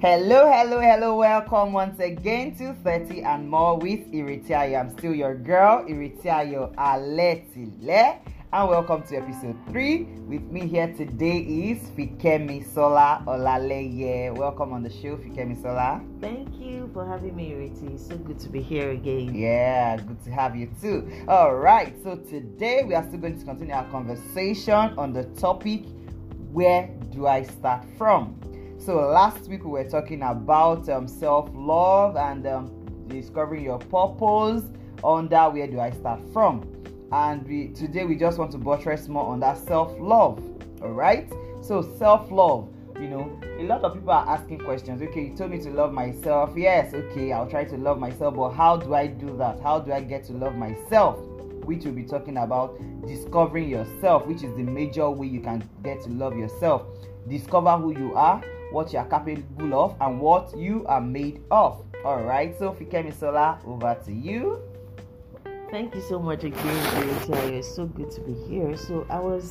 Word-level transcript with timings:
Hello, 0.00 0.48
hello, 0.48 0.78
hello. 0.78 1.16
Welcome 1.16 1.72
once 1.72 1.98
again 1.98 2.54
to 2.58 2.72
30 2.84 3.22
and 3.22 3.50
more 3.50 3.76
with 3.76 4.06
Iritiayo. 4.12 4.78
I'm 4.78 4.96
still 4.96 5.12
your 5.12 5.34
girl, 5.34 5.84
Iritiayo 5.88 6.72
Aletile. 6.76 8.20
And 8.52 8.68
welcome 8.68 9.02
to 9.08 9.16
episode 9.16 9.56
3. 9.70 10.04
With 10.28 10.42
me 10.52 10.68
here 10.68 10.94
today 10.94 11.38
is 11.38 11.90
Fikemi 11.90 12.64
Sola 12.72 13.24
Olaleye. 13.26 14.36
Welcome 14.36 14.72
on 14.72 14.84
the 14.84 14.90
show, 14.90 15.16
Fikemi 15.16 15.60
Sola. 15.60 16.00
Thank 16.20 16.60
you 16.60 16.88
for 16.94 17.04
having 17.04 17.34
me, 17.34 17.54
Iriti. 17.54 17.94
It's 17.94 18.06
so 18.06 18.16
good 18.18 18.38
to 18.38 18.48
be 18.48 18.62
here 18.62 18.92
again. 18.92 19.34
Yeah, 19.34 19.96
good 19.96 20.22
to 20.26 20.30
have 20.30 20.54
you 20.54 20.70
too. 20.80 21.10
All 21.26 21.56
right, 21.56 21.92
so 22.04 22.14
today 22.14 22.84
we 22.84 22.94
are 22.94 23.02
still 23.02 23.18
going 23.18 23.36
to 23.40 23.44
continue 23.44 23.74
our 23.74 23.90
conversation 23.90 24.96
on 24.96 25.12
the 25.12 25.24
topic 25.40 25.82
Where 26.52 26.88
do 27.10 27.26
I 27.26 27.42
start 27.42 27.84
from? 27.98 28.40
So 28.78 28.96
last 29.00 29.48
week 29.48 29.64
we 29.64 29.70
were 29.72 29.88
talking 29.88 30.22
about 30.22 30.88
um, 30.88 31.08
self-love 31.08 32.16
and 32.16 32.46
um, 32.46 33.06
discovering 33.08 33.64
your 33.64 33.78
purpose 33.78 34.62
under 35.02 35.50
where 35.50 35.66
do 35.66 35.80
I 35.80 35.90
start 35.90 36.20
from. 36.32 36.64
And 37.10 37.46
we 37.46 37.68
today 37.68 38.04
we 38.04 38.16
just 38.16 38.38
want 38.38 38.52
to 38.52 38.58
buttress 38.58 39.08
more 39.08 39.26
on 39.26 39.40
that 39.40 39.58
self-love. 39.58 40.42
All 40.80 40.92
right. 40.92 41.30
So 41.60 41.82
self-love. 41.98 42.72
You 43.00 43.08
know, 43.08 43.40
a 43.58 43.64
lot 43.64 43.82
of 43.82 43.94
people 43.94 44.10
are 44.10 44.28
asking 44.28 44.60
questions. 44.60 45.02
Okay, 45.02 45.26
you 45.26 45.36
told 45.36 45.50
me 45.50 45.58
to 45.58 45.70
love 45.70 45.92
myself. 45.92 46.52
Yes, 46.56 46.94
okay, 46.94 47.32
I'll 47.32 47.48
try 47.48 47.64
to 47.64 47.76
love 47.76 47.98
myself, 47.98 48.36
but 48.36 48.50
how 48.50 48.76
do 48.76 48.94
I 48.94 49.06
do 49.06 49.36
that? 49.36 49.60
How 49.60 49.78
do 49.80 49.92
I 49.92 50.00
get 50.00 50.24
to 50.24 50.32
love 50.32 50.54
myself? 50.56 51.18
Which 51.64 51.84
we'll 51.84 51.94
be 51.94 52.04
talking 52.04 52.38
about 52.38 52.80
discovering 53.06 53.68
yourself, 53.68 54.26
which 54.26 54.42
is 54.42 54.56
the 54.56 54.62
major 54.62 55.10
way 55.10 55.26
you 55.26 55.40
can 55.40 55.68
get 55.84 56.02
to 56.04 56.10
love 56.10 56.36
yourself. 56.36 56.86
Discover 57.28 57.76
who 57.76 57.96
you 57.96 58.14
are, 58.16 58.42
what 58.70 58.92
you 58.92 58.98
are 58.98 59.06
capable 59.06 59.74
of, 59.74 59.96
and 60.00 60.20
what 60.20 60.56
you 60.56 60.84
are 60.86 61.00
made 61.00 61.42
of. 61.50 61.84
All 62.04 62.22
right, 62.22 62.56
so 62.58 62.72
Fikemi 62.72 63.12
Sola, 63.12 63.58
over 63.66 63.96
to 64.04 64.12
you. 64.12 64.60
Thank 65.70 65.94
you 65.94 66.00
so 66.00 66.18
much 66.18 66.44
again. 66.44 66.64
It's 67.52 67.74
so 67.74 67.86
good 67.86 68.10
to 68.12 68.20
be 68.22 68.32
here. 68.48 68.76
So 68.76 69.06
I 69.10 69.18
was, 69.18 69.50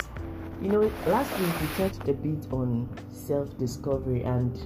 you 0.61 0.69
know, 0.69 0.91
last 1.05 1.31
week 1.39 1.61
we 1.61 1.67
touched 1.75 2.07
a 2.07 2.13
bit 2.13 2.51
on 2.51 2.89
self-discovery, 3.11 4.23
and 4.23 4.57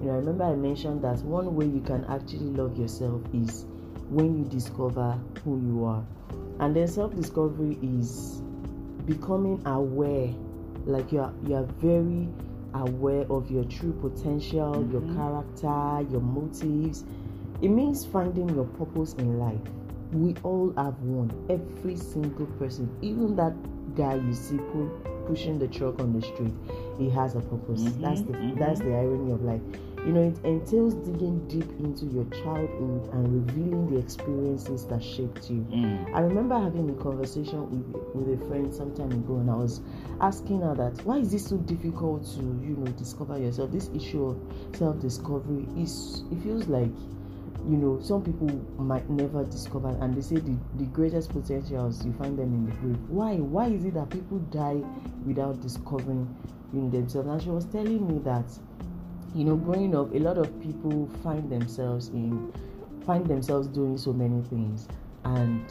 you 0.00 0.06
know, 0.06 0.12
I 0.12 0.16
remember 0.16 0.44
I 0.44 0.54
mentioned 0.54 1.02
that 1.02 1.18
one 1.18 1.54
way 1.54 1.66
you 1.66 1.80
can 1.80 2.04
actually 2.06 2.50
love 2.50 2.76
yourself 2.76 3.22
is 3.32 3.66
when 4.08 4.38
you 4.38 4.44
discover 4.44 5.18
who 5.44 5.60
you 5.60 5.84
are, 5.84 6.04
and 6.60 6.74
then 6.74 6.88
self-discovery 6.88 7.78
is 7.82 8.42
becoming 9.04 9.62
aware, 9.66 10.34
like 10.86 11.12
you 11.12 11.20
are 11.20 11.32
you 11.46 11.54
are 11.54 11.66
very 11.78 12.28
aware 12.82 13.26
of 13.30 13.50
your 13.50 13.64
true 13.64 13.92
potential, 13.92 14.74
mm-hmm. 14.74 14.92
your 14.92 15.14
character, 15.14 16.10
your 16.10 16.20
motives. 16.20 17.04
It 17.62 17.68
means 17.68 18.04
finding 18.04 18.48
your 18.50 18.64
purpose 18.64 19.14
in 19.14 19.38
life. 19.38 19.60
We 20.12 20.34
all 20.42 20.72
have 20.76 20.98
one. 21.00 21.30
Every 21.48 21.96
single 21.96 22.46
person, 22.58 22.94
even 23.02 23.34
that 23.36 23.54
guy 23.96 24.14
you 24.14 24.34
see 24.34 24.58
pull, 24.58 24.88
pushing 25.26 25.58
the 25.58 25.68
truck 25.68 26.00
on 26.00 26.18
the 26.18 26.26
street, 26.26 26.54
he 26.98 27.10
has 27.10 27.34
a 27.34 27.40
purpose. 27.40 27.82
Mm-hmm, 27.82 28.02
that's 28.02 28.20
the 28.22 28.32
mm-hmm. 28.32 28.58
that's 28.58 28.80
the 28.80 28.94
irony 28.94 29.32
of 29.32 29.42
life. 29.42 29.62
You 30.06 30.12
know, 30.12 30.22
it 30.22 30.38
entails 30.44 30.94
digging 30.94 31.48
deep 31.48 31.68
into 31.80 32.06
your 32.06 32.24
childhood 32.26 33.12
and 33.12 33.48
revealing 33.48 33.90
the 33.92 33.98
experiences 33.98 34.86
that 34.86 35.02
shaped 35.02 35.50
you. 35.50 35.66
Mm. 35.68 36.14
I 36.14 36.20
remember 36.20 36.56
having 36.56 36.88
a 36.90 37.02
conversation 37.02 37.68
with, 37.68 38.14
with 38.14 38.40
a 38.40 38.46
friend 38.46 38.72
some 38.72 38.94
time 38.94 39.10
ago, 39.10 39.38
and 39.38 39.50
I 39.50 39.56
was 39.56 39.80
asking 40.20 40.60
her 40.60 40.76
that 40.76 41.04
why 41.04 41.18
is 41.18 41.34
it 41.34 41.40
so 41.40 41.56
difficult 41.56 42.24
to, 42.36 42.40
you 42.40 42.76
know, 42.78 42.86
discover 42.92 43.36
yourself? 43.36 43.72
This 43.72 43.90
issue 43.96 44.26
of 44.26 44.76
self-discovery 44.76 45.66
is 45.76 46.22
it 46.30 46.40
feels 46.40 46.68
like 46.68 46.92
you 47.68 47.76
know 47.76 47.98
some 48.00 48.22
people 48.22 48.48
might 48.78 49.08
never 49.10 49.44
discover 49.44 49.88
and 50.00 50.14
they 50.14 50.20
say 50.20 50.36
the, 50.36 50.56
the 50.76 50.84
greatest 50.84 51.30
potentials 51.30 52.04
you 52.04 52.12
find 52.12 52.38
them 52.38 52.54
in 52.54 52.66
the 52.66 52.72
grave 52.76 52.98
why 53.08 53.34
why 53.36 53.66
is 53.66 53.84
it 53.84 53.94
that 53.94 54.08
people 54.08 54.38
die 54.50 54.80
without 55.24 55.60
discovering 55.60 56.32
you 56.72 56.80
know 56.80 56.90
themselves 56.90 57.28
and 57.28 57.42
she 57.42 57.48
was 57.48 57.64
telling 57.64 58.06
me 58.06 58.20
that 58.20 58.44
you 59.36 59.44
know 59.44 59.56
growing 59.56 59.94
up 59.94 60.12
a 60.14 60.18
lot 60.18 60.38
of 60.38 60.48
people 60.62 61.08
find 61.22 61.50
themselves 61.50 62.08
in 62.08 62.52
find 63.04 63.26
themselves 63.26 63.68
doing 63.68 63.98
so 63.98 64.12
many 64.12 64.42
things 64.48 64.88
and 65.24 65.70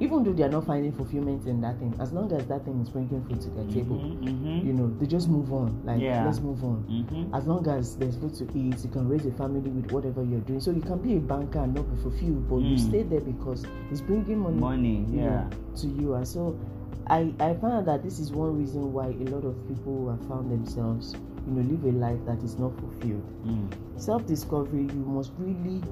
even 0.00 0.24
though 0.24 0.32
they 0.32 0.42
are 0.42 0.48
not 0.48 0.66
finding 0.66 0.90
fulfillment 0.90 1.46
in 1.46 1.60
that 1.60 1.78
thing 1.78 1.94
as 2.00 2.10
long 2.12 2.32
as 2.32 2.46
that 2.46 2.64
thing 2.64 2.80
is 2.80 2.88
bringing 2.88 3.22
food 3.26 3.40
to 3.40 3.50
their 3.50 3.64
table 3.66 3.96
mm-hmm, 3.96 4.26
mm-hmm. 4.26 4.66
you 4.66 4.72
know 4.72 4.88
they 4.98 5.06
just 5.06 5.28
move 5.28 5.52
on 5.52 5.78
like 5.84 6.00
yeah. 6.00 6.24
let's 6.24 6.40
move 6.40 6.64
on 6.64 6.82
mm-hmm. 6.88 7.32
as 7.34 7.46
long 7.46 7.68
as 7.68 7.96
there's 7.96 8.16
food 8.16 8.34
to 8.34 8.44
eat 8.58 8.82
you 8.82 8.90
can 8.90 9.06
raise 9.06 9.26
a 9.26 9.32
family 9.32 9.70
with 9.70 9.92
whatever 9.92 10.24
you're 10.24 10.40
doing 10.40 10.58
so 10.58 10.70
you 10.70 10.80
can 10.80 10.98
be 10.98 11.16
a 11.16 11.20
banker 11.20 11.60
and 11.62 11.74
not 11.74 11.88
be 11.94 12.02
fulfilled 12.02 12.48
but 12.48 12.56
mm. 12.56 12.70
you 12.70 12.78
stay 12.78 13.02
there 13.02 13.20
because 13.20 13.64
it's 13.90 14.00
bringing 14.00 14.38
money 14.38 14.56
money 14.56 15.06
yeah 15.10 15.26
know, 15.26 15.50
to 15.76 15.86
you 15.86 16.14
and 16.14 16.26
so 16.26 16.58
I, 17.06 17.34
I 17.38 17.52
found 17.54 17.74
out 17.74 17.84
that 17.84 18.02
this 18.02 18.18
is 18.18 18.32
one 18.32 18.58
reason 18.58 18.92
why 18.94 19.08
a 19.08 19.26
lot 19.28 19.44
of 19.44 19.68
people 19.68 20.10
have 20.10 20.26
found 20.26 20.50
themselves 20.50 21.14
you 21.46 21.52
know 21.52 21.62
live 21.70 21.84
a 21.84 21.98
life 21.98 22.18
that 22.26 22.42
is 22.42 22.58
not 22.58 22.72
fulfilled. 22.78 23.24
Mm. 23.46 24.00
self-discovery 24.00 24.82
you 24.82 25.04
must 25.06 25.32
really 25.38 25.82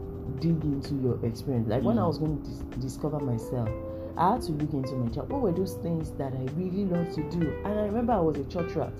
dig 0.41 0.63
into 0.65 0.95
your 0.97 1.25
experience. 1.25 1.69
Like 1.69 1.83
mm. 1.83 1.87
when 1.87 1.99
i 1.99 2.07
was 2.07 2.19
going 2.19 2.43
to 2.43 2.49
dis- 2.49 2.83
discover 2.83 3.21
myself 3.21 3.69
i 4.17 4.33
had 4.33 4.43
to 4.43 4.53
look 4.53 4.73
into 4.73 4.93
my 4.93 5.11
child. 5.13 5.31
What 5.31 5.41
were 5.41 5.53
those 5.53 5.75
things 5.75 6.11
that 6.13 6.33
i 6.33 6.45
really 6.57 6.85
love 6.85 7.15
to 7.15 7.23
do? 7.31 7.51
And 7.65 7.79
i 7.79 7.85
remember 7.85 8.13
i 8.13 8.21
was 8.21 8.37
a 8.39 8.45
church 8.45 8.73
rat. 8.73 8.93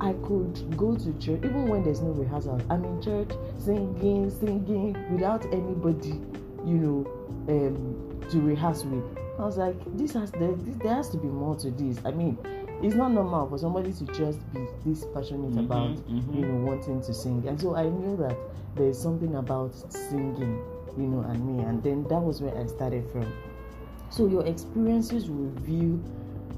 I 0.00 0.14
could 0.24 0.76
go 0.76 0.96
to 0.96 1.12
church 1.18 1.40
even 1.44 1.68
when 1.68 1.84
there's 1.84 2.00
no 2.00 2.10
rehearsal. 2.10 2.60
I'm 2.70 2.84
in 2.84 3.00
church 3.00 3.30
singing 3.58 4.30
singing 4.30 4.96
without 5.12 5.44
anybody 5.46 6.20
you 6.64 6.74
know 6.74 7.06
um, 7.48 8.28
to 8.30 8.40
rehearse 8.40 8.84
with. 8.84 9.04
I 9.38 9.44
was 9.44 9.56
like 9.56 9.76
this 9.96 10.12
has 10.14 10.30
there, 10.32 10.52
this, 10.52 10.76
there 10.82 10.94
has 10.94 11.08
to 11.10 11.18
be 11.18 11.28
more 11.28 11.56
to 11.56 11.70
this. 11.70 11.98
I 12.04 12.10
mean 12.10 12.38
it's 12.82 12.96
not 12.96 13.12
normal 13.12 13.48
for 13.48 13.58
somebody 13.58 13.92
to 13.92 14.04
just 14.06 14.40
be 14.52 14.66
this 14.84 15.04
passionate 15.14 15.52
mm-hmm, 15.52 15.60
about 15.60 15.96
mm-hmm. 16.08 16.34
you 16.34 16.44
know 16.44 16.66
wanting 16.66 17.00
to 17.02 17.14
sing. 17.14 17.46
And 17.46 17.60
so 17.60 17.76
i 17.76 17.84
knew 17.84 18.16
that 18.16 18.36
there's 18.74 19.00
something 19.00 19.36
about 19.36 19.72
singing 19.92 20.62
you 20.98 21.06
know 21.06 21.20
and 21.20 21.46
me. 21.46 21.62
And 21.62 21.82
then 21.82 22.02
that 22.04 22.18
was 22.20 22.42
where 22.42 22.56
i 22.58 22.66
started 22.66 23.08
from. 23.12 23.32
So 24.10 24.26
your 24.26 24.44
experiences 24.46 25.28
reveal 25.28 26.00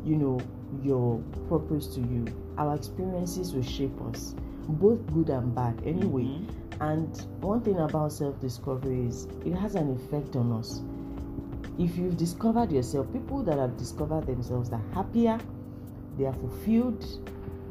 you 0.04 0.16
know 0.16 0.40
your 0.82 1.18
purpose 1.48 1.86
to 1.94 2.00
you. 2.00 2.26
Our 2.56 2.74
experiences 2.74 3.54
will 3.54 3.62
shape 3.62 4.00
us 4.10 4.34
both 4.66 5.06
good 5.12 5.28
and 5.28 5.54
bad 5.54 5.80
anyway. 5.84 6.24
Mm-hmm. 6.24 6.82
and 6.82 7.26
one 7.40 7.60
thing 7.60 7.78
about 7.78 8.12
self-discovery 8.12 9.06
is 9.06 9.28
it 9.44 9.52
has 9.52 9.74
an 9.74 9.92
effect 9.94 10.36
on 10.36 10.52
us. 10.52 10.80
If 11.78 11.96
you've 11.98 12.16
discovered 12.16 12.72
yourself 12.72 13.12
people 13.12 13.42
that 13.42 13.58
have 13.58 13.76
discovered 13.76 14.26
themselves 14.26 14.70
are 14.70 14.82
happier 14.94 15.38
they 16.18 16.26
are 16.26 16.32
fulfilled, 16.32 17.04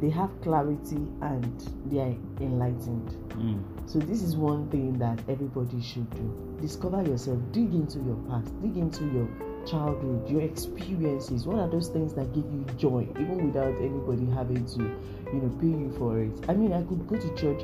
they 0.01 0.09
have 0.09 0.29
clarity, 0.41 1.07
and 1.21 1.71
they 1.85 1.99
are 1.99 2.15
enlightened. 2.41 3.09
Mm. 3.29 3.61
So, 3.89 3.99
this 3.99 4.21
is 4.21 4.35
one 4.35 4.69
thing 4.69 4.97
that 4.99 5.19
everybody 5.29 5.81
should 5.81 6.09
do. 6.11 6.57
Discover 6.61 7.03
yourself, 7.03 7.39
dig 7.51 7.73
into 7.73 7.99
your 7.99 8.17
past, 8.29 8.51
dig 8.61 8.77
into 8.77 9.05
your 9.05 9.27
childhood, 9.65 10.29
your 10.29 10.41
experiences. 10.41 11.45
What 11.45 11.59
are 11.59 11.69
those 11.69 11.89
things 11.89 12.13
that 12.13 12.33
give 12.33 12.45
you 12.45 12.65
joy, 12.77 13.07
even 13.11 13.45
without 13.47 13.75
anybody 13.77 14.25
having 14.31 14.65
to, 14.65 14.79
you 15.31 15.39
know, 15.39 15.49
pay 15.59 15.67
you 15.67 15.93
for 15.97 16.19
it? 16.19 16.49
I 16.49 16.53
mean, 16.53 16.73
I 16.73 16.83
could 16.83 17.07
go 17.07 17.15
to 17.17 17.35
church 17.35 17.63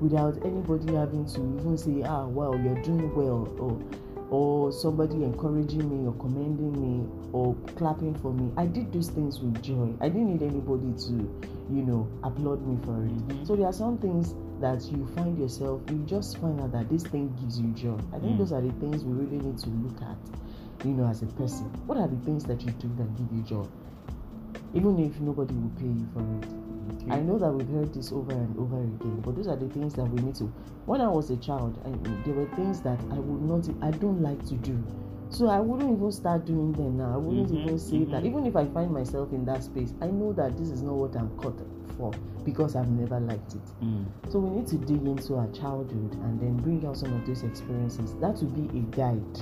without 0.00 0.36
anybody 0.44 0.94
having 0.94 1.26
to 1.26 1.40
even 1.60 1.76
say, 1.76 2.02
ah, 2.02 2.26
well, 2.26 2.58
you're 2.58 2.80
doing 2.82 3.14
well, 3.14 3.52
or 3.58 3.78
or 4.30 4.72
somebody 4.72 5.24
encouraging 5.24 5.90
me 5.90 6.06
or 6.06 6.14
commending 6.14 6.72
me 6.80 7.06
or 7.32 7.54
clapping 7.76 8.14
for 8.14 8.32
me. 8.32 8.52
I 8.56 8.66
did 8.66 8.92
those 8.92 9.10
things 9.10 9.40
with 9.40 9.60
joy. 9.62 9.92
I 10.00 10.08
didn't 10.08 10.32
need 10.32 10.42
anybody 10.42 10.92
to, 11.06 11.12
you 11.70 11.82
know, 11.82 12.08
applaud 12.22 12.66
me 12.66 12.78
for 12.84 13.04
it. 13.04 13.10
Mm-hmm. 13.10 13.44
So 13.44 13.56
there 13.56 13.66
are 13.66 13.72
some 13.72 13.98
things 13.98 14.34
that 14.60 14.82
you 14.92 15.06
find 15.16 15.38
yourself, 15.38 15.80
you 15.90 16.04
just 16.06 16.38
find 16.38 16.60
out 16.60 16.72
that 16.72 16.88
this 16.88 17.02
thing 17.02 17.34
gives 17.40 17.58
you 17.58 17.68
joy. 17.72 17.98
I 18.14 18.18
think 18.18 18.34
mm 18.34 18.38
those 18.38 18.52
are 18.52 18.60
the 18.60 18.72
things 18.80 19.04
we 19.04 19.12
really 19.12 19.44
need 19.44 19.58
to 19.58 19.68
look 19.68 20.00
at, 20.02 20.16
you 20.86 20.92
know, 20.92 21.06
as 21.06 21.22
a 21.22 21.26
person. 21.26 21.66
What 21.86 21.98
are 21.98 22.08
the 22.08 22.16
things 22.24 22.44
that 22.44 22.62
you 22.62 22.70
do 22.72 22.88
that 22.96 23.16
give 23.16 23.26
you 23.32 23.42
joy? 23.42 23.66
Even 24.72 24.98
if 24.98 25.18
nobody 25.20 25.54
will 25.54 25.72
pay 25.78 25.86
you 25.86 26.08
for 26.14 26.20
it. 26.20 26.59
I 27.10 27.20
know 27.20 27.38
that 27.38 27.50
we've 27.50 27.68
heard 27.68 27.92
this 27.94 28.12
over 28.12 28.32
and 28.32 28.56
over 28.58 28.82
again, 28.82 29.20
but 29.24 29.36
those 29.36 29.48
are 29.48 29.56
the 29.56 29.68
things 29.68 29.94
that 29.94 30.04
we 30.04 30.22
need 30.22 30.34
to. 30.36 30.44
When 30.86 31.00
I 31.00 31.08
was 31.08 31.30
a 31.30 31.36
child, 31.36 31.78
I, 31.84 31.90
there 32.24 32.34
were 32.34 32.54
things 32.56 32.80
that 32.82 32.98
I 33.10 33.18
would 33.18 33.42
not, 33.42 33.68
I 33.82 33.90
don't 33.90 34.22
like 34.22 34.44
to 34.46 34.54
do. 34.54 34.82
So 35.30 35.46
I 35.46 35.60
wouldn't 35.60 35.96
even 35.96 36.10
start 36.10 36.44
doing 36.44 36.72
them 36.72 36.98
now. 36.98 37.14
I 37.14 37.16
wouldn't 37.16 37.48
mm-hmm, 37.48 37.62
even 37.62 37.78
say 37.78 37.98
mm-hmm. 37.98 38.12
that. 38.12 38.24
Even 38.24 38.46
if 38.46 38.56
I 38.56 38.66
find 38.66 38.90
myself 38.90 39.32
in 39.32 39.44
that 39.44 39.62
space, 39.62 39.94
I 40.00 40.06
know 40.06 40.32
that 40.32 40.58
this 40.58 40.70
is 40.70 40.82
not 40.82 40.94
what 40.94 41.14
I'm 41.14 41.30
cut 41.38 41.54
for 41.96 42.12
because 42.44 42.74
I've 42.74 42.88
never 42.88 43.20
liked 43.20 43.54
it. 43.54 43.84
Mm. 43.84 44.06
So 44.30 44.38
we 44.38 44.58
need 44.58 44.66
to 44.68 44.76
dig 44.78 45.06
into 45.06 45.36
our 45.36 45.46
childhood 45.48 46.14
and 46.14 46.40
then 46.40 46.56
bring 46.56 46.84
out 46.86 46.96
some 46.96 47.12
of 47.14 47.26
those 47.26 47.44
experiences. 47.44 48.14
That 48.16 48.38
would 48.42 48.54
be 48.56 48.78
a 48.78 48.82
guide, 48.82 49.38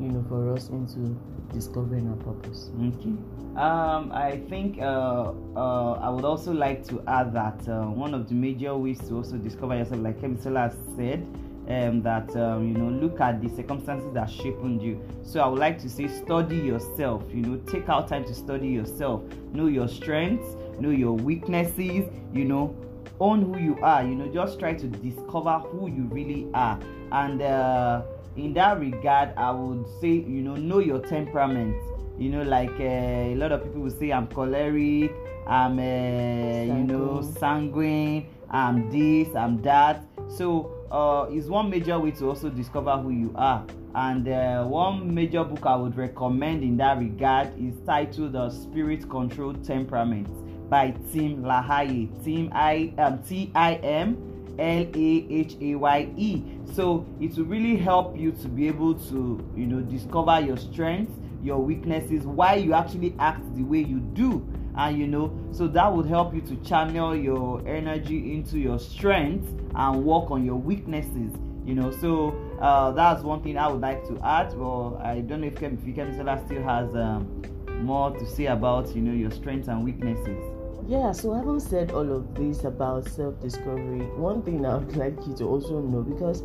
you 0.00 0.08
know, 0.08 0.24
for 0.28 0.52
us 0.54 0.70
into 0.70 1.16
discovering 1.52 2.08
our 2.08 2.16
purpose. 2.16 2.70
Okay. 2.80 3.14
Um, 3.56 4.12
I 4.12 4.42
think 4.50 4.78
uh, 4.80 5.32
uh, 5.56 5.92
I 5.92 6.10
would 6.10 6.24
also 6.24 6.52
like 6.52 6.86
to 6.88 7.02
add 7.06 7.32
that 7.32 7.66
uh, 7.68 7.84
one 7.86 8.12
of 8.12 8.28
the 8.28 8.34
major 8.34 8.76
ways 8.76 8.98
to 9.08 9.16
also 9.16 9.38
discover 9.38 9.76
yourself, 9.76 10.00
like 10.02 10.20
Kemisola 10.20 10.74
said, 10.96 11.26
um, 11.68 12.02
that 12.02 12.34
um, 12.36 12.68
you 12.68 12.74
know 12.74 12.88
look 12.88 13.20
at 13.20 13.40
the 13.40 13.48
circumstances 13.48 14.12
that 14.12 14.30
shaped 14.30 14.62
you. 14.62 15.02
So 15.22 15.40
I 15.40 15.46
would 15.46 15.58
like 15.58 15.78
to 15.80 15.88
say 15.88 16.06
study 16.08 16.56
yourself. 16.56 17.24
You 17.32 17.42
know, 17.42 17.56
take 17.66 17.88
out 17.88 18.08
time 18.08 18.24
to 18.24 18.34
study 18.34 18.68
yourself. 18.68 19.22
Know 19.52 19.66
your 19.66 19.88
strengths. 19.88 20.54
Know 20.78 20.90
your 20.90 21.12
weaknesses. 21.12 22.04
You 22.32 22.44
know, 22.44 22.76
own 23.20 23.42
who 23.42 23.60
you 23.60 23.78
are. 23.82 24.04
You 24.04 24.14
know, 24.14 24.28
just 24.28 24.58
try 24.58 24.74
to 24.74 24.86
discover 24.86 25.58
who 25.58 25.88
you 25.88 26.04
really 26.04 26.48
are. 26.54 26.78
And 27.12 27.42
uh, 27.42 28.02
in 28.36 28.52
that 28.54 28.78
regard, 28.80 29.32
I 29.36 29.50
would 29.50 29.86
say 30.00 30.08
you 30.08 30.42
know 30.42 30.56
know 30.56 30.78
your 30.78 31.00
temperament 31.00 31.76
you 32.18 32.30
know 32.30 32.42
like 32.42 32.72
uh, 32.80 32.82
a 32.82 33.34
lot 33.34 33.52
of 33.52 33.62
people 33.62 33.82
will 33.82 33.90
say 33.90 34.10
i'm 34.10 34.26
choleric 34.28 35.12
i'm 35.46 35.78
uh, 35.78 35.82
you 35.82 36.84
know 36.84 37.22
sanguine 37.38 38.26
i'm 38.50 38.90
this 38.90 39.34
i'm 39.34 39.60
that 39.62 40.02
so 40.28 40.72
uh, 40.90 41.26
it's 41.30 41.48
one 41.48 41.68
major 41.68 41.98
way 41.98 42.10
to 42.10 42.28
also 42.28 42.48
discover 42.48 42.96
who 42.96 43.10
you 43.10 43.32
are 43.36 43.64
and 43.96 44.28
uh, 44.28 44.64
one 44.64 45.12
major 45.12 45.44
book 45.44 45.66
i 45.66 45.76
would 45.76 45.96
recommend 45.96 46.62
in 46.62 46.76
that 46.76 46.98
regard 46.98 47.48
is 47.60 47.74
titled 47.84 48.32
the 48.32 48.48
spirit 48.50 49.08
controlled 49.10 49.62
temperament 49.64 50.28
by 50.68 50.94
tim 51.12 51.42
lahaye 51.42 52.08
tim 52.24 52.50
i 52.52 52.92
um, 52.98 53.18
t-i-m 53.22 54.16
l-a-h-a-y-e 54.58 56.42
so 56.72 57.06
it 57.20 57.36
will 57.36 57.44
really 57.44 57.76
help 57.76 58.16
you 58.16 58.32
to 58.32 58.48
be 58.48 58.66
able 58.66 58.94
to 58.94 59.38
you 59.54 59.66
know 59.66 59.80
discover 59.80 60.40
your 60.40 60.56
strengths 60.56 61.12
your 61.46 61.58
weaknesses, 61.58 62.26
why 62.26 62.54
you 62.54 62.74
actually 62.74 63.14
act 63.18 63.42
the 63.56 63.62
way 63.62 63.78
you 63.78 64.00
do. 64.00 64.46
And 64.76 64.98
you 64.98 65.06
know, 65.06 65.32
so 65.52 65.66
that 65.68 65.90
would 65.90 66.06
help 66.06 66.34
you 66.34 66.42
to 66.42 66.56
channel 66.56 67.16
your 67.16 67.66
energy 67.66 68.34
into 68.34 68.58
your 68.58 68.78
strengths 68.78 69.48
and 69.74 70.04
work 70.04 70.30
on 70.30 70.44
your 70.44 70.56
weaknesses. 70.56 71.32
You 71.64 71.74
know, 71.74 71.90
so 71.90 72.36
uh, 72.60 72.90
that's 72.92 73.22
one 73.22 73.42
thing 73.42 73.56
I 73.56 73.68
would 73.68 73.80
like 73.80 74.06
to 74.08 74.18
add. 74.22 74.54
Well, 74.54 75.00
I 75.02 75.20
don't 75.20 75.40
know 75.40 75.46
if 75.46 75.54
Kemisola 75.54 76.44
still 76.44 76.62
has 76.62 76.94
um, 76.94 77.42
more 77.80 78.10
to 78.10 78.26
say 78.26 78.46
about 78.46 78.94
you 78.94 79.00
know 79.00 79.12
your 79.12 79.30
strengths 79.30 79.68
and 79.68 79.82
weaknesses. 79.82 80.55
Yeah, 80.88 81.12
so 81.12 81.32
having 81.32 81.60
said 81.60 81.90
all 81.90 82.12
of 82.12 82.34
this 82.34 82.64
about 82.64 83.08
self 83.08 83.40
discovery, 83.40 84.06
one 84.16 84.42
thing 84.42 84.64
I 84.64 84.76
would 84.76 84.96
like 85.02 85.16
you 85.26 85.34
to 85.36 85.44
also 85.44 85.80
know 85.80 86.02
because 86.02 86.42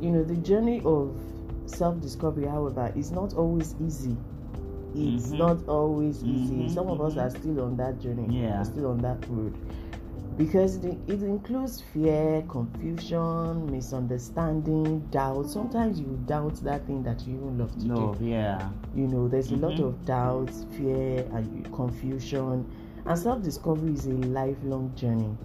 you 0.00 0.10
know 0.10 0.22
the 0.22 0.36
journey 0.36 0.80
of 0.84 1.16
self 1.66 2.00
discovery, 2.00 2.46
however, 2.46 2.92
is 2.96 3.10
not 3.10 3.34
always 3.34 3.74
easy 3.80 4.16
it's 4.94 5.26
mm-hmm. 5.26 5.38
not 5.38 5.68
always 5.68 6.22
easy. 6.24 6.54
Mm-hmm. 6.54 6.74
Some 6.74 6.88
of 6.88 7.00
us 7.00 7.16
are 7.16 7.30
still 7.30 7.60
on 7.60 7.76
that 7.76 8.00
journey. 8.00 8.42
Yeah. 8.42 8.62
still 8.62 8.90
on 8.90 8.98
that 8.98 9.24
road. 9.28 9.56
Because 10.36 10.76
it, 10.76 10.98
it 11.06 11.22
includes 11.22 11.82
fear, 11.92 12.42
confusion, 12.48 13.70
misunderstanding, 13.70 15.00
doubt. 15.10 15.48
Sometimes 15.48 16.00
you 16.00 16.18
doubt 16.26 16.54
that 16.64 16.86
thing 16.86 17.02
that 17.02 17.20
you 17.26 17.34
even 17.34 17.58
love 17.58 17.72
to 17.78 17.86
no, 17.86 18.14
do. 18.14 18.24
yeah. 18.24 18.70
You 18.94 19.06
know, 19.06 19.28
there's 19.28 19.50
mm-hmm. 19.50 19.64
a 19.64 19.68
lot 19.68 19.76
mm-hmm. 19.76 19.84
of 19.84 20.06
doubts, 20.06 20.64
fear, 20.76 21.26
and 21.34 21.72
confusion. 21.72 22.68
And 23.06 23.18
self 23.18 23.42
discovery 23.42 23.92
is 23.92 24.06
a 24.06 24.10
lifelong 24.10 24.94
journey 24.94 25.36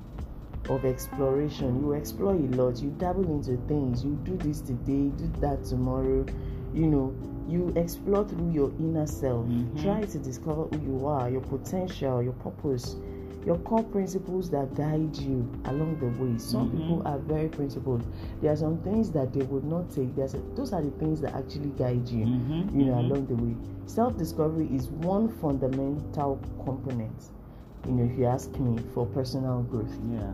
of 0.70 0.86
exploration. 0.86 1.82
You 1.82 1.94
explore 1.94 2.34
a 2.34 2.48
lot, 2.56 2.82
you 2.82 2.90
dabble 2.98 3.26
into 3.26 3.58
things, 3.68 4.04
you 4.04 4.20
do 4.24 4.38
this 4.38 4.62
today, 4.62 5.10
do 5.18 5.32
that 5.40 5.64
tomorrow, 5.64 6.26
you 6.76 6.88
know 6.88 7.16
you 7.48 7.72
explore 7.76 8.28
through 8.28 8.52
your 8.52 8.70
inner 8.80 9.08
self 9.08 9.46
mm-hmm. 9.46 9.82
try 9.82 10.02
to 10.02 10.20
discover 10.20 10.64
who 10.64 10.82
you 10.82 11.08
are 11.08 11.30
your 11.30 11.42
potential 11.42 12.22
your 12.22 12.34
purpose 12.34 12.98
your 13.46 13.58
core 13.60 13.84
principles 13.84 14.50
that 14.50 14.74
guide 14.76 15.16
you 15.18 15.48
along 15.66 15.98
the 16.00 16.08
way 16.22 16.38
some 16.38 16.70
mm-hmm. 16.70 16.78
people 16.78 17.04
are 17.06 17.20
very 17.20 17.48
principled 17.48 18.04
there 18.42 18.52
are 18.52 18.58
some 18.58 18.78
things 18.82 19.12
that 19.12 19.32
they 19.32 19.44
would 19.44 19.64
not 19.64 19.90
take 19.90 20.14
There's 20.16 20.36
those 20.56 20.74
are 20.74 20.82
the 20.82 20.92
things 20.92 21.22
that 21.22 21.34
actually 21.36 21.70
guide 21.78 22.10
you 22.10 22.26
mm-hmm. 22.26 22.78
you 22.78 22.86
know 22.86 22.94
mm-hmm. 22.94 23.12
along 23.12 23.28
the 23.28 23.36
way 23.36 23.56
self-discovery 23.86 24.68
is 24.74 24.90
one 24.90 25.30
fundamental 25.40 26.42
component 26.66 27.30
you 27.86 27.92
know 27.92 28.12
if 28.12 28.18
you 28.18 28.26
ask 28.26 28.52
me 28.60 28.82
for 28.94 29.06
personal 29.08 29.62
growth 29.64 29.94
yeah 30.12 30.32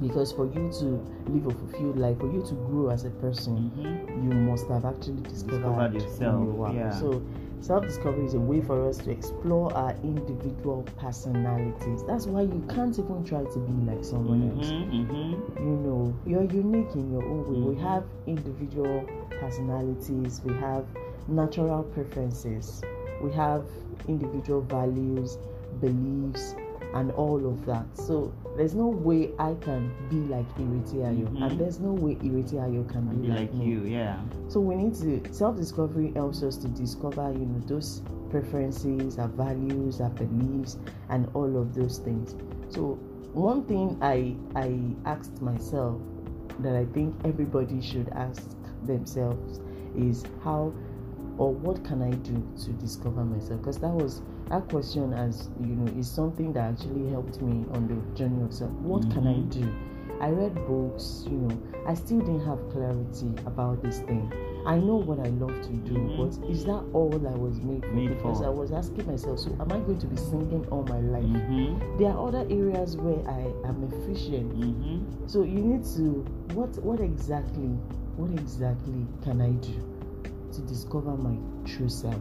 because 0.00 0.32
for 0.32 0.46
you 0.46 0.70
to 0.72 0.84
live 1.30 1.46
a 1.46 1.50
fulfilled 1.50 1.98
life 1.98 2.18
for 2.18 2.32
you 2.32 2.42
to 2.42 2.54
grow 2.54 2.88
as 2.88 3.04
a 3.04 3.10
person 3.10 3.70
mm-hmm. 3.76 4.28
you 4.28 4.34
must 4.34 4.66
have 4.68 4.84
actually 4.84 5.20
discovered, 5.22 5.92
discovered 5.92 5.94
yourself 5.94 6.74
you 6.74 6.74
yeah. 6.74 6.90
so 6.90 7.22
self-discovery 7.60 8.24
is 8.24 8.34
a 8.34 8.40
way 8.40 8.60
for 8.60 8.88
us 8.88 8.98
to 8.98 9.10
explore 9.10 9.72
our 9.74 9.92
individual 10.02 10.82
personalities 10.98 12.02
that's 12.04 12.26
why 12.26 12.42
you 12.42 12.64
can't 12.68 12.98
even 12.98 13.24
try 13.24 13.44
to 13.44 13.58
be 13.60 13.90
like 13.90 14.04
someone 14.04 14.50
mm-hmm, 14.50 14.58
else 14.58 14.70
mm-hmm. 14.70 15.32
you 15.58 15.76
know 15.76 16.14
you're 16.26 16.50
unique 16.50 16.92
in 16.94 17.12
your 17.12 17.24
own 17.24 17.44
way 17.46 17.60
we 17.60 17.74
mm-hmm. 17.76 17.86
have 17.86 18.04
individual 18.26 19.08
personalities 19.38 20.40
we 20.44 20.52
have 20.54 20.84
natural 21.28 21.84
preferences 21.84 22.82
we 23.22 23.30
have 23.30 23.64
individual 24.08 24.62
values 24.62 25.38
beliefs 25.80 26.56
and 26.94 27.10
all 27.12 27.46
of 27.46 27.64
that. 27.66 27.86
So 27.96 28.32
there's 28.56 28.74
no 28.74 28.86
way 28.88 29.30
I 29.38 29.54
can 29.54 29.92
be 30.08 30.16
like 30.16 30.48
Ireti 30.56 30.96
Ayo, 30.96 31.26
mm-hmm. 31.26 31.42
and 31.42 31.58
there's 31.58 31.80
no 31.80 31.92
way 31.92 32.16
Ireti 32.16 32.54
Ayo 32.54 32.88
can 32.90 33.08
be, 33.08 33.28
be 33.28 33.28
like, 33.28 33.52
like 33.52 33.62
you. 33.62 33.84
Yeah. 33.84 34.20
So 34.48 34.60
we 34.60 34.74
need 34.74 34.94
to 34.96 35.32
self-discovery 35.32 36.12
helps 36.14 36.42
us 36.42 36.56
to 36.58 36.68
discover, 36.68 37.32
you 37.32 37.46
know, 37.46 37.60
those 37.66 38.02
preferences, 38.30 39.18
our 39.18 39.28
values, 39.28 40.00
our 40.00 40.10
beliefs, 40.10 40.78
and 41.08 41.28
all 41.34 41.56
of 41.56 41.74
those 41.74 41.98
things. 41.98 42.34
So 42.68 42.98
one 43.32 43.64
thing 43.64 43.98
I 44.02 44.36
I 44.54 44.78
asked 45.08 45.40
myself 45.40 46.00
that 46.60 46.76
I 46.76 46.84
think 46.86 47.14
everybody 47.24 47.80
should 47.80 48.08
ask 48.10 48.42
themselves 48.84 49.60
is 49.96 50.24
how 50.44 50.72
or 51.38 51.52
what 51.52 51.82
can 51.84 52.02
I 52.02 52.10
do 52.10 52.46
to 52.64 52.70
discover 52.72 53.24
myself? 53.24 53.60
Because 53.60 53.78
that 53.78 53.90
was 53.90 54.20
that 54.48 54.68
question 54.68 55.12
as 55.12 55.48
you 55.60 55.74
know 55.74 55.98
is 55.98 56.10
something 56.10 56.52
that 56.52 56.72
actually 56.72 57.10
helped 57.10 57.40
me 57.40 57.64
on 57.72 57.88
the 57.88 58.18
journey 58.18 58.42
of 58.42 58.52
self 58.52 58.70
what 58.72 59.02
mm-hmm. 59.02 59.12
can 59.12 59.26
i 59.26 59.34
mm-hmm. 59.34 59.60
do 59.60 59.74
i 60.20 60.28
read 60.28 60.54
books 60.66 61.24
you 61.26 61.36
know 61.36 61.62
i 61.86 61.94
still 61.94 62.18
didn't 62.18 62.44
have 62.44 62.58
clarity 62.70 63.32
about 63.46 63.82
this 63.82 64.00
thing 64.00 64.30
i 64.66 64.76
know 64.76 64.96
what 64.96 65.18
i 65.20 65.28
love 65.30 65.60
to 65.62 65.72
do 65.88 65.94
mm-hmm. 65.94 66.22
but 66.22 66.50
is 66.50 66.64
that 66.64 66.84
all 66.92 67.12
i 67.14 67.36
was 67.36 67.60
made 67.60 67.82
for 67.82 67.92
made 67.92 68.08
because 68.08 68.38
for. 68.38 68.46
i 68.46 68.48
was 68.48 68.72
asking 68.72 69.06
myself 69.06 69.38
so 69.38 69.50
am 69.60 69.72
i 69.72 69.78
going 69.78 69.98
to 69.98 70.06
be 70.06 70.16
singing 70.16 70.66
all 70.70 70.82
my 70.84 71.00
life 71.00 71.24
mm-hmm. 71.24 71.98
there 71.98 72.10
are 72.10 72.28
other 72.28 72.46
areas 72.50 72.96
where 72.96 73.26
i 73.28 73.40
am 73.68 73.82
efficient 73.92 74.52
mm-hmm. 74.54 75.26
so 75.26 75.42
you 75.42 75.60
need 75.60 75.84
to 75.84 76.24
what 76.54 76.70
what 76.82 77.00
exactly 77.00 77.72
what 78.16 78.30
exactly 78.38 79.06
can 79.22 79.40
i 79.40 79.50
do 79.64 79.92
to 80.52 80.60
discover 80.62 81.16
my 81.16 81.36
true 81.64 81.88
self 81.88 82.20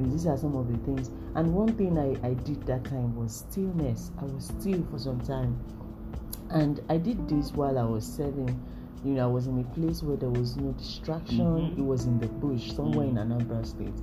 know, 0.00 0.10
these 0.10 0.26
are 0.26 0.36
some 0.36 0.56
of 0.56 0.70
the 0.70 0.78
things. 0.84 1.10
And 1.34 1.54
one 1.54 1.76
thing 1.76 1.98
I, 1.98 2.26
I 2.26 2.34
did 2.34 2.62
that 2.66 2.84
time 2.84 3.16
was 3.16 3.44
stillness. 3.50 4.10
I 4.18 4.24
was 4.24 4.46
still 4.58 4.84
for 4.90 4.98
some 4.98 5.20
time. 5.20 5.58
And 6.50 6.80
I 6.88 6.96
did 6.96 7.28
this 7.28 7.52
while 7.52 7.78
I 7.78 7.84
was 7.84 8.04
serving. 8.04 8.60
You 9.04 9.12
know, 9.12 9.24
I 9.24 9.32
was 9.32 9.46
in 9.46 9.58
a 9.58 9.64
place 9.74 10.02
where 10.02 10.16
there 10.16 10.28
was 10.28 10.56
no 10.56 10.72
distraction. 10.72 11.38
Mm-hmm. 11.38 11.80
It 11.80 11.84
was 11.84 12.04
in 12.04 12.18
the 12.18 12.26
bush, 12.26 12.72
somewhere 12.72 13.06
mm-hmm. 13.06 13.32
in 13.32 13.38
Anambra 13.38 13.64
State. 13.64 13.94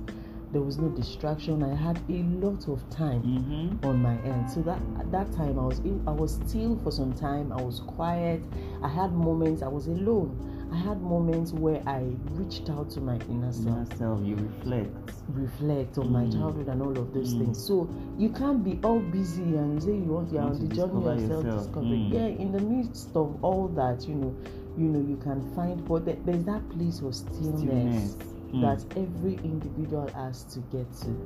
There 0.50 0.62
was 0.62 0.78
no 0.78 0.88
distraction. 0.88 1.62
I 1.62 1.74
had 1.74 1.98
a 2.08 2.22
lot 2.44 2.68
of 2.68 2.88
time 2.88 3.22
mm-hmm. 3.22 3.86
on 3.86 4.00
my 4.00 4.16
end. 4.22 4.50
So 4.50 4.62
that 4.62 4.80
at 4.98 5.12
that 5.12 5.30
time 5.32 5.58
I 5.58 5.64
was 5.64 5.80
I 6.06 6.10
was 6.10 6.40
still 6.46 6.78
for 6.82 6.90
some 6.90 7.12
time. 7.12 7.52
I 7.52 7.60
was 7.60 7.80
quiet. 7.80 8.42
I 8.82 8.88
had 8.88 9.12
moments 9.12 9.60
I 9.60 9.68
was 9.68 9.88
alone 9.88 10.57
I 10.72 10.76
had 10.76 11.00
moments 11.00 11.52
where 11.52 11.82
I 11.86 12.04
reached 12.32 12.68
out 12.68 12.90
to 12.90 13.00
my 13.00 13.16
inner 13.30 13.52
self. 13.52 13.66
Inner 13.66 13.96
self, 13.96 14.20
you 14.22 14.36
reflect. 14.36 15.12
Reflect 15.28 15.98
on 15.98 16.08
mm. 16.08 16.10
my 16.10 16.30
childhood 16.30 16.68
and 16.68 16.82
all 16.82 16.98
of 16.98 17.14
those 17.14 17.34
mm. 17.34 17.44
things. 17.44 17.66
So 17.66 17.88
you 18.18 18.28
can't 18.30 18.62
be 18.62 18.78
all 18.84 19.00
busy 19.00 19.42
and 19.42 19.74
you 19.74 19.80
say 19.80 19.96
you 19.96 20.12
want 20.12 20.32
you're 20.32 20.42
on 20.42 20.68
the 20.68 20.74
journey 20.74 21.06
of 21.06 21.26
self 21.26 21.44
discovery. 21.44 22.10
Mm. 22.10 22.12
Yeah, 22.12 22.26
in 22.26 22.52
the 22.52 22.60
midst 22.60 23.08
of 23.14 23.42
all 23.42 23.68
that, 23.68 24.06
you 24.06 24.14
know, 24.14 24.36
you 24.76 24.84
know, 24.84 25.08
you 25.08 25.16
can 25.16 25.40
find 25.54 25.86
but 25.88 26.04
there's 26.04 26.44
that 26.44 26.68
place 26.70 27.00
of 27.00 27.14
stillness, 27.14 27.60
stillness. 27.60 28.16
Mm. 28.52 28.60
that 28.60 28.98
every 28.98 29.34
individual 29.44 30.08
has 30.14 30.44
to 30.44 30.60
get 30.70 30.92
to. 31.00 31.16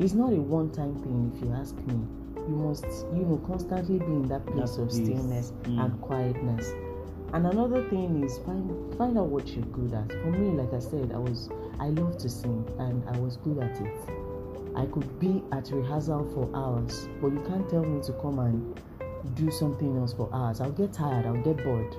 It's 0.00 0.14
not 0.14 0.32
a 0.32 0.36
one 0.36 0.70
time 0.72 0.96
thing 1.02 1.32
if 1.34 1.44
you 1.44 1.54
ask 1.54 1.76
me. 1.86 1.94
You 2.48 2.56
must, 2.56 2.84
you 3.14 3.24
know, 3.24 3.40
constantly 3.46 3.98
be 3.98 4.04
in 4.04 4.28
that 4.28 4.44
place 4.44 4.72
that 4.72 4.82
of 4.82 4.88
place. 4.90 5.06
stillness 5.06 5.52
mm. 5.62 5.82
and 5.82 6.00
quietness 6.02 6.70
and 7.34 7.46
another 7.46 7.88
thing 7.90 8.22
is 8.22 8.38
find 8.38 8.96
find 8.96 9.18
out 9.18 9.26
what 9.26 9.48
you're 9.48 9.64
good 9.66 9.92
at. 9.92 10.08
For 10.08 10.30
me, 10.30 10.50
like 10.62 10.72
I 10.72 10.78
said, 10.78 11.12
I 11.12 11.18
was 11.18 11.50
I 11.80 11.88
love 11.88 12.16
to 12.18 12.28
sing 12.28 12.64
and 12.78 13.02
I 13.08 13.18
was 13.18 13.36
good 13.38 13.58
at 13.58 13.80
it. 13.80 13.94
I 14.76 14.86
could 14.86 15.20
be 15.20 15.42
at 15.52 15.70
rehearsal 15.70 16.24
for 16.32 16.48
hours, 16.56 17.08
but 17.20 17.32
you 17.32 17.40
can't 17.46 17.68
tell 17.68 17.84
me 17.84 18.02
to 18.04 18.12
come 18.14 18.38
and 18.38 18.80
do 19.34 19.50
something 19.50 19.96
else 19.98 20.12
for 20.12 20.28
hours. 20.32 20.60
I'll 20.60 20.72
get 20.72 20.92
tired, 20.92 21.26
I'll 21.26 21.42
get 21.42 21.62
bored. 21.64 21.96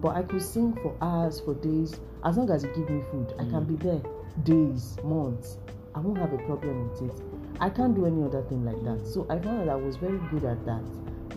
But 0.00 0.16
I 0.16 0.22
could 0.22 0.42
sing 0.42 0.74
for 0.82 0.96
hours, 1.00 1.40
for 1.40 1.54
days, 1.54 2.00
as 2.24 2.36
long 2.36 2.50
as 2.50 2.62
you 2.62 2.72
give 2.74 2.88
me 2.88 3.02
food. 3.10 3.34
I 3.38 3.44
can 3.44 3.64
mm. 3.64 3.68
be 3.68 3.76
there 3.76 4.02
days, 4.44 4.96
months, 5.02 5.58
I 5.94 6.00
won't 6.00 6.18
have 6.18 6.32
a 6.32 6.38
problem 6.38 6.90
with 6.90 7.02
it. 7.02 7.22
I 7.60 7.70
can't 7.70 7.94
do 7.94 8.06
any 8.06 8.22
other 8.22 8.42
thing 8.42 8.64
like 8.64 8.82
that. 8.84 9.06
So 9.06 9.26
I 9.28 9.38
found 9.38 9.66
that 9.66 9.68
I 9.68 9.74
was 9.74 9.96
very 9.96 10.18
good 10.30 10.44
at 10.44 10.64
that, 10.64 10.82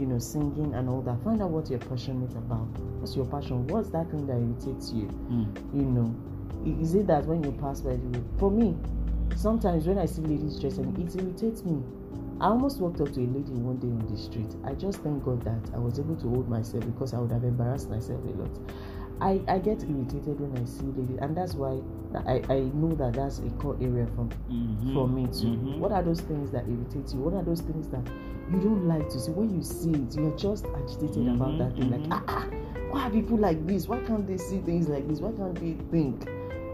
you 0.01 0.08
know, 0.08 0.17
singing 0.17 0.74
and 0.74 0.89
all 0.89 1.01
that. 1.03 1.24
Find 1.24 1.43
out 1.43 1.51
what 1.51 1.70
you're 1.70 1.77
passionate 1.77 2.31
about. 2.31 2.65
What's 3.00 3.15
your 3.15 3.25
passion? 3.25 3.67
What's 3.67 3.89
that 3.91 4.10
thing 4.10 4.25
that 4.25 4.34
irritates 4.34 4.91
you? 4.91 5.05
Mm. 5.29 5.46
You 5.75 5.86
know, 5.86 6.81
is 6.81 6.96
it 6.96 7.05
that 7.05 7.25
when 7.25 7.43
you 7.43 7.51
pass 7.51 7.81
by 7.81 7.91
the 7.91 8.17
road? 8.17 8.25
For 8.39 8.50
me, 8.50 8.75
sometimes 9.36 9.86
when 9.86 10.00
I 10.00 10.08
see 10.08 10.24
ladies 10.24 10.60
dressing, 10.60 10.89
it 10.98 11.15
irritates 11.15 11.63
me. 11.63 11.84
I 12.41 12.46
almost 12.48 12.79
walked 12.79 13.00
up 13.00 13.13
to 13.13 13.20
a 13.20 13.29
lady 13.29 13.53
one 13.53 13.77
day 13.77 13.93
on 13.93 14.08
the 14.10 14.17
street. 14.17 14.50
I 14.65 14.74
just 14.74 15.01
thank 15.01 15.24
God 15.24 15.43
that 15.43 15.75
I 15.75 15.77
was 15.77 16.00
able 16.00 16.15
to 16.15 16.27
hold 16.27 16.50
myself 16.50 16.84
because 16.88 17.13
I 17.13 17.20
would 17.20 17.31
have 17.31 17.43
embarrassed 17.43 17.88
myself 17.88 18.25
a 18.25 18.34
lot. 18.41 18.50
I, 19.22 19.40
I 19.48 19.60
get 19.60 19.84
irritated 19.84 20.40
when 20.40 20.58
I 20.60 20.66
see 20.66 20.86
ladies, 20.98 21.20
and 21.22 21.38
that's 21.38 21.54
why 21.54 21.80
I, 22.25 22.42
I 22.50 22.60
know 22.74 22.96
that 22.96 23.13
that's 23.13 23.38
a 23.38 23.50
core 23.62 23.78
area 23.80 24.08
for, 24.16 24.25
mm-hmm. 24.50 24.94
for 24.96 25.08
me 25.08 25.25
too. 25.28 25.54
Mm-hmm. 25.54 25.80
What 25.80 25.92
are 25.92 26.01
those 26.01 26.22
things 26.22 26.50
that 26.51 26.66
irritate 26.68 27.13
you? 27.13 27.20
What 27.20 27.36
are 27.36 27.44
those 27.44 27.62
things 27.62 27.88
that 27.90 28.01
you 28.51 28.60
don't 28.60 28.88
like 28.88 29.08
to 29.10 29.20
see? 29.20 29.32
When 29.32 29.54
you 29.56 29.62
see 29.62 29.92
it, 29.92 30.16
you're 30.16 30.36
just 30.38 30.66
agitated 30.66 31.18
mm-hmm. 31.18 31.40
about 31.40 31.58
that 31.60 31.78
thing. 31.78 31.92
Like, 31.92 32.10
ah, 32.10 32.24
ah, 32.28 32.46
why 32.90 33.08
are 33.08 33.12
people 33.12 33.38
like 33.38 33.66
this? 33.68 33.88
Why 33.88 34.00
can't 34.00 34.25
they 34.25 34.38
see 34.38 34.58
things 34.58 34.90
like 34.90 35.08
this? 35.08 35.20
Why 35.20 35.32
can't 35.32 35.56
they 35.56 35.78
think? 35.92 36.28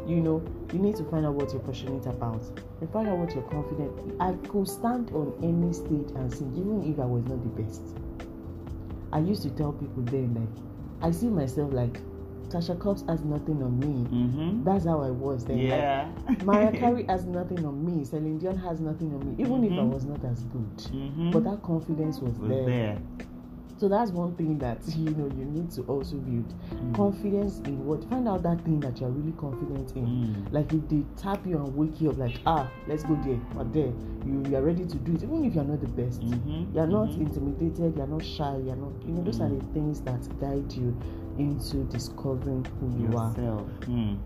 You 0.07 0.21
know, 0.21 0.41
you 0.71 0.79
need 0.79 0.95
to 0.95 1.03
find 1.03 1.25
out 1.25 1.33
what 1.33 1.51
you're 1.51 1.61
passionate 1.61 2.05
about 2.05 2.41
and 2.79 2.89
find 2.93 3.09
out 3.09 3.17
what 3.17 3.35
you're 3.35 3.43
confident. 3.43 3.91
I 4.21 4.31
could 4.47 4.69
stand 4.69 5.11
on 5.11 5.35
any 5.43 5.73
stage 5.73 6.15
and 6.15 6.33
sing, 6.33 6.55
even 6.55 6.89
if 6.89 6.97
I 6.97 7.05
was 7.05 7.25
not 7.25 7.43
the 7.43 7.61
best. 7.61 7.81
I 9.11 9.19
used 9.19 9.43
to 9.43 9.49
tell 9.49 9.73
people 9.73 10.03
then, 10.03 10.33
like, 10.33 10.63
I 11.01 11.11
see 11.11 11.27
myself 11.27 11.73
like 11.73 11.99
Tasha 12.49 12.79
Cobbs 12.79 13.03
has 13.07 13.23
nothing 13.23 13.61
on 13.61 13.79
me. 13.79 14.07
Mm-hmm. 14.09 14.63
That's 14.63 14.85
how 14.85 15.01
I 15.01 15.09
was 15.09 15.45
then. 15.45 15.59
Yeah. 15.59 16.09
Like, 16.27 16.43
Mariah 16.43 16.71
Carey 16.79 17.05
has 17.07 17.25
nothing 17.25 17.65
on 17.65 17.85
me. 17.85 18.03
Celine 18.03 18.37
Dion 18.37 18.57
has 18.57 18.79
nothing 18.79 19.13
on 19.13 19.19
me. 19.27 19.35
Even 19.41 19.61
mm-hmm. 19.61 19.65
if 19.65 19.71
I 19.71 19.75
mm-hmm. 19.75 19.91
was 19.91 20.05
not 20.05 20.23
as 20.25 20.43
good, 20.43 20.77
mm-hmm. 20.77 21.31
but 21.31 21.43
that 21.43 21.61
confidence 21.63 22.19
was, 22.19 22.37
was 22.37 22.49
there. 22.49 22.65
there. 22.65 22.97
So 23.79 23.87
that's 23.87 24.09
one 24.09 24.35
thing 24.35 24.57
that 24.57 24.79
you 24.97 25.11
know 25.11 25.27
you 25.37 25.45
need 25.45 25.69
to 25.71 25.83
also 25.83 26.15
build 26.15 26.51
mm. 26.73 26.95
confidence 26.95 27.59
in 27.65 27.85
what 27.85 28.03
find 28.09 28.27
out 28.27 28.41
that 28.43 28.63
thing 28.63 28.79
that 28.79 28.99
you're 28.99 29.09
really 29.09 29.33
confident 29.33 29.95
in. 29.95 30.05
Mm. 30.05 30.53
Like 30.53 30.73
if 30.73 30.87
they 30.89 31.03
tap 31.15 31.45
you 31.45 31.57
and 31.57 31.75
wake 31.75 32.01
you 32.01 32.09
up, 32.09 32.17
like 32.17 32.39
ah, 32.45 32.69
let's 32.87 33.03
go 33.03 33.15
there 33.23 33.39
or 33.55 33.65
there, 33.65 33.93
you, 34.25 34.43
you 34.49 34.57
are 34.57 34.63
ready 34.63 34.85
to 34.85 34.95
do 34.97 35.13
it, 35.13 35.23
even 35.23 35.45
if 35.45 35.53
you're 35.53 35.63
not 35.63 35.81
the 35.81 35.87
best. 35.89 36.21
Mm-hmm. 36.21 36.75
You're 36.75 36.87
not 36.87 37.09
mm-hmm. 37.09 37.21
intimidated, 37.21 37.95
you're 37.95 38.07
not 38.07 38.25
shy, 38.25 38.57
you're 38.65 38.75
not 38.75 38.93
you 39.05 39.13
know, 39.13 39.23
those 39.23 39.39
are 39.41 39.49
the 39.49 39.55
mm. 39.55 39.73
things 39.73 40.01
that 40.01 40.21
guide 40.39 40.71
you 40.73 40.97
into 41.37 41.83
discovering 41.85 42.65
who 42.79 43.11
you 43.11 43.17
are. 43.17 43.33
Mm. 43.33 44.17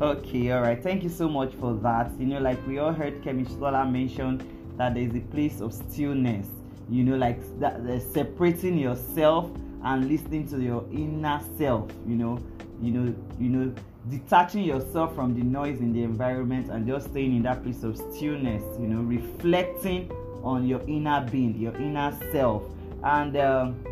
Okay, 0.00 0.50
all 0.50 0.62
right. 0.62 0.82
Thank 0.82 1.02
you 1.02 1.08
so 1.08 1.28
much 1.28 1.54
for 1.54 1.74
that. 1.74 2.10
You 2.18 2.26
know, 2.26 2.40
like 2.40 2.64
we 2.66 2.78
all 2.78 2.92
heard 2.92 3.22
Kemi 3.22 3.48
Sola 3.58 3.86
mention 3.86 4.42
that 4.76 4.94
there's 4.94 5.14
a 5.14 5.20
place 5.20 5.60
of 5.60 5.72
stillness. 5.72 6.48
You 6.90 7.04
know, 7.04 7.16
like 7.16 7.40
that 7.60 8.02
separating 8.12 8.78
yourself 8.78 9.50
and 9.84 10.08
listening 10.08 10.48
to 10.48 10.60
your 10.60 10.84
inner 10.92 11.40
self. 11.56 11.90
You 12.06 12.16
know, 12.16 12.38
you 12.80 12.90
know, 12.90 13.14
you 13.38 13.48
know, 13.48 13.74
detaching 14.10 14.64
yourself 14.64 15.14
from 15.14 15.34
the 15.34 15.42
noise 15.42 15.80
in 15.80 15.92
the 15.92 16.02
environment 16.02 16.70
and 16.70 16.86
just 16.86 17.10
staying 17.10 17.36
in 17.36 17.42
that 17.42 17.62
place 17.62 17.82
of 17.82 17.96
stillness. 17.96 18.62
You 18.80 18.88
know, 18.88 19.02
reflecting 19.02 20.10
on 20.42 20.66
your 20.66 20.80
inner 20.88 21.26
being, 21.30 21.58
your 21.58 21.74
inner 21.76 22.16
self, 22.32 22.64
and. 23.04 23.36
Um, 23.36 23.91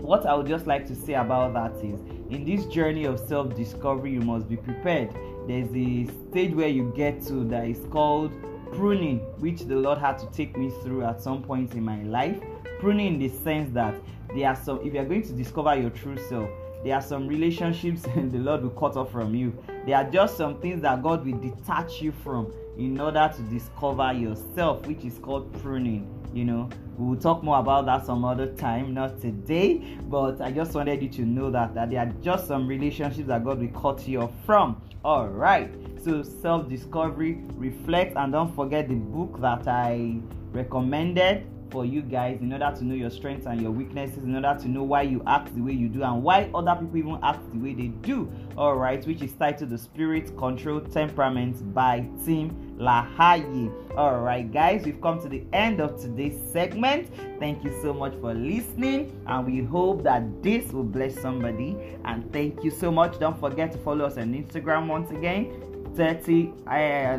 what 0.00 0.26
I 0.26 0.34
would 0.34 0.46
just 0.46 0.66
like 0.66 0.86
to 0.86 0.94
say 0.94 1.14
about 1.14 1.54
that 1.54 1.76
is 1.84 2.00
in 2.30 2.44
this 2.44 2.66
journey 2.66 3.04
of 3.04 3.18
self 3.18 3.54
discovery, 3.54 4.12
you 4.12 4.20
must 4.20 4.48
be 4.48 4.56
prepared. 4.56 5.10
There's 5.46 5.68
a 5.74 6.06
stage 6.30 6.54
where 6.54 6.68
you 6.68 6.92
get 6.96 7.22
to 7.26 7.44
that 7.48 7.66
is 7.66 7.80
called 7.90 8.32
pruning, 8.72 9.18
which 9.38 9.60
the 9.60 9.76
Lord 9.76 9.98
had 9.98 10.18
to 10.18 10.26
take 10.32 10.56
me 10.56 10.70
through 10.82 11.04
at 11.04 11.20
some 11.20 11.42
point 11.42 11.74
in 11.74 11.84
my 11.84 12.02
life. 12.02 12.38
Pruning 12.80 13.14
in 13.14 13.18
the 13.18 13.28
sense 13.28 13.72
that 13.74 13.94
there 14.34 14.48
are 14.48 14.56
some, 14.56 14.80
if 14.84 14.92
you're 14.92 15.04
going 15.04 15.22
to 15.22 15.32
discover 15.32 15.74
your 15.76 15.90
true 15.90 16.18
self, 16.28 16.48
there 16.84 16.94
are 16.94 17.02
some 17.02 17.26
relationships 17.26 18.04
and 18.16 18.30
the 18.30 18.38
Lord 18.38 18.62
will 18.62 18.70
cut 18.70 18.96
off 18.96 19.12
from 19.12 19.34
you. 19.34 19.56
There 19.86 19.96
are 19.96 20.04
just 20.04 20.36
some 20.36 20.60
things 20.60 20.82
that 20.82 21.02
God 21.02 21.26
will 21.26 21.38
detach 21.38 22.00
you 22.00 22.12
from 22.12 22.52
in 22.78 23.00
order 23.00 23.32
to 23.34 23.42
discover 23.42 24.12
yourself, 24.12 24.86
which 24.86 25.04
is 25.04 25.18
called 25.18 25.52
pruning. 25.62 26.12
You 26.34 26.44
know, 26.44 26.68
we'll 26.98 27.18
talk 27.18 27.42
more 27.42 27.58
about 27.58 27.86
that 27.86 28.04
some 28.04 28.24
other 28.24 28.52
time, 28.54 28.92
not 28.92 29.20
today. 29.20 29.96
But 30.02 30.40
I 30.40 30.50
just 30.50 30.74
wanted 30.74 31.02
you 31.02 31.08
to 31.10 31.22
know 31.22 31.50
that, 31.50 31.74
that 31.74 31.90
there 31.90 32.00
are 32.00 32.12
just 32.22 32.46
some 32.46 32.68
relationships 32.68 33.28
that 33.28 33.42
God 33.44 33.60
will 33.60 33.80
cut 33.80 34.06
you 34.06 34.22
off 34.22 34.32
from. 34.44 34.82
All 35.04 35.28
right. 35.28 35.72
So 36.04 36.22
self 36.22 36.68
discovery, 36.68 37.38
reflect, 37.54 38.16
and 38.16 38.32
don't 38.32 38.54
forget 38.54 38.88
the 38.88 38.94
book 38.94 39.40
that 39.40 39.66
I 39.66 40.18
recommended 40.52 41.46
for 41.70 41.84
you 41.84 42.02
guys 42.02 42.40
in 42.40 42.52
order 42.52 42.72
to 42.76 42.84
know 42.84 42.94
your 42.94 43.10
strengths 43.10 43.46
and 43.46 43.60
your 43.60 43.70
weaknesses, 43.70 44.24
in 44.24 44.34
order 44.34 44.58
to 44.60 44.68
know 44.68 44.82
why 44.82 45.02
you 45.02 45.22
act 45.26 45.54
the 45.54 45.60
way 45.60 45.72
you 45.72 45.88
do 45.88 46.02
and 46.02 46.22
why 46.22 46.50
other 46.54 46.74
people 46.74 46.96
even 46.96 47.18
act 47.22 47.50
the 47.52 47.58
way 47.58 47.74
they 47.74 47.88
do. 47.88 48.30
All 48.56 48.76
right, 48.76 49.04
which 49.06 49.22
is 49.22 49.32
titled 49.32 49.70
The 49.70 49.78
Spirit 49.78 50.36
Control 50.36 50.80
Temperament 50.80 51.74
by 51.74 52.06
Tim 52.24 52.76
LaHaye. 52.78 53.72
All 53.96 54.20
right, 54.20 54.50
guys, 54.50 54.84
we've 54.84 55.00
come 55.00 55.20
to 55.22 55.28
the 55.28 55.44
end 55.52 55.80
of 55.80 56.00
today's 56.00 56.38
segment. 56.52 57.10
Thank 57.38 57.64
you 57.64 57.72
so 57.82 57.92
much 57.92 58.14
for 58.20 58.34
listening, 58.34 59.20
and 59.26 59.46
we 59.46 59.62
hope 59.62 60.02
that 60.04 60.42
this 60.42 60.72
will 60.72 60.84
bless 60.84 61.20
somebody. 61.20 61.76
And 62.04 62.32
thank 62.32 62.62
you 62.62 62.70
so 62.70 62.90
much. 62.90 63.18
Don't 63.18 63.38
forget 63.38 63.72
to 63.72 63.78
follow 63.78 64.04
us 64.04 64.16
on 64.16 64.34
Instagram 64.34 64.86
once 64.86 65.10
again 65.10 65.62
30 65.96 66.52
uh, 66.66 66.70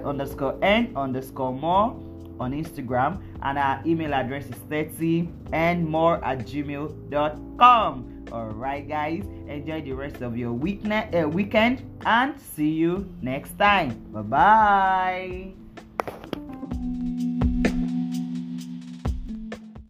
underscore 0.08 0.58
n 0.62 0.94
underscore 0.96 1.52
more 1.52 2.00
on 2.40 2.52
Instagram, 2.52 3.22
and 3.42 3.58
our 3.58 3.82
email 3.86 4.14
address 4.14 4.46
is 4.46 4.56
30 4.70 5.30
and 5.54 5.86
more 5.86 6.24
at 6.24 6.40
gmail.com. 6.40 8.14
Alright, 8.32 8.88
guys, 8.88 9.24
enjoy 9.48 9.82
the 9.82 9.94
rest 9.94 10.22
of 10.22 10.38
your 10.38 10.52
weekend, 10.52 11.16
uh, 11.16 11.28
weekend 11.30 11.84
and 12.06 12.40
see 12.40 12.70
you 12.70 13.08
next 13.22 13.58
time. 13.58 13.96
Bye 14.12 14.22
bye. 14.22 15.67